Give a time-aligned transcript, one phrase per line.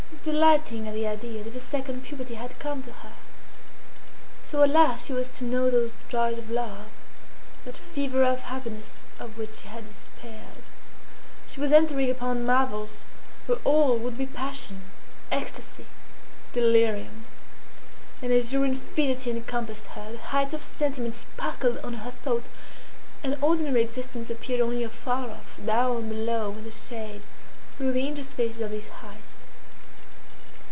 [0.23, 3.13] delighting at the idea as if a second puberty had come to her.
[4.43, 6.89] So at last she was to know those joys of love,
[7.65, 10.61] that fever of happiness of which she had despaired!
[11.47, 13.03] She was entering upon marvels
[13.47, 14.83] where all would be passion,
[15.31, 15.87] ecstasy,
[16.53, 17.25] delirium.
[18.21, 22.47] An azure infinity encompassed her, the heights of sentiment sparkled under her thought,
[23.23, 27.23] and ordinary existence appeared only afar off, down below in the shade,
[27.75, 29.39] through the interspaces of these heights.